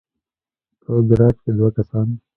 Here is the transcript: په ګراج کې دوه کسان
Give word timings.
په 0.81 0.91
ګراج 1.07 1.35
کې 1.43 1.51
دوه 1.57 1.69
کسان 1.75 2.07